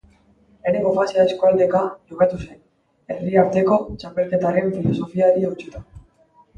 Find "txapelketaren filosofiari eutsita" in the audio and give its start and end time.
4.03-5.89